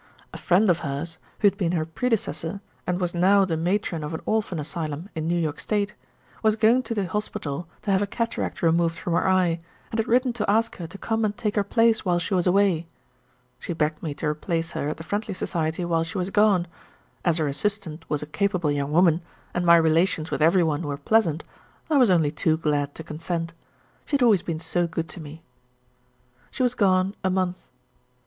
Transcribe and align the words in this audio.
A 0.33 0.37
friend 0.39 0.67
of 0.67 0.79
hers, 0.79 1.19
who 1.37 1.47
had 1.47 1.57
been 1.59 1.73
her 1.73 1.85
predecessor, 1.85 2.59
and 2.87 2.99
was 2.99 3.13
now 3.13 3.45
the 3.45 3.55
Matron 3.55 4.03
of 4.03 4.15
an 4.15 4.21
Orphan 4.25 4.57
Asylum 4.59 5.09
in 5.13 5.27
New 5.27 5.39
York 5.39 5.59
State, 5.59 5.93
was 6.41 6.55
going 6.55 6.81
to 6.81 6.95
the 6.95 7.05
hospital 7.05 7.67
to 7.83 7.91
have 7.91 8.01
a 8.01 8.07
cataract 8.07 8.63
removed 8.63 8.97
from 8.97 9.13
her 9.13 9.27
eye, 9.29 9.59
and 9.91 9.99
had 9.99 10.07
written 10.07 10.33
to 10.33 10.49
ask 10.49 10.77
her 10.77 10.87
to 10.87 10.97
come 10.97 11.23
and 11.23 11.37
take 11.37 11.55
her 11.55 11.63
place 11.63 12.03
while 12.03 12.17
she 12.17 12.33
was 12.33 12.47
away. 12.47 12.87
She 13.59 13.73
begged 13.73 14.01
me 14.01 14.15
to 14.15 14.25
replace 14.25 14.71
her 14.71 14.87
at 14.87 14.97
the 14.97 15.03
Friendly 15.03 15.35
Society 15.35 15.85
while 15.85 16.03
she 16.03 16.17
was 16.17 16.31
gone. 16.31 16.65
As 17.23 17.37
her 17.37 17.47
assistant 17.47 18.03
was 18.09 18.23
a 18.23 18.25
capable 18.25 18.71
young 18.71 18.91
woman, 18.91 19.21
and 19.53 19.63
my 19.67 19.75
relations 19.75 20.31
with 20.31 20.41
every 20.41 20.63
one 20.63 20.81
were 20.81 20.97
pleasant 20.97 21.43
I 21.91 21.97
was 21.97 22.09
only 22.09 22.31
too 22.31 22.57
glad 22.57 22.95
to 22.95 23.03
consent. 23.03 23.53
She 24.05 24.15
had 24.15 24.23
always 24.23 24.41
been 24.41 24.59
so 24.59 24.87
good 24.87 25.07
to 25.09 25.19
me. 25.19 25.43
She 26.49 26.63
was 26.63 26.73
gone 26.73 27.13
a 27.23 27.29
month. 27.29 27.67